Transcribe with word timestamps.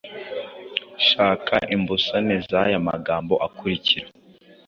Shaka 1.07 1.57
imbusane 1.75 2.35
z’aya 2.47 2.77
amagambo 2.81 3.33
akurikira 3.47 4.07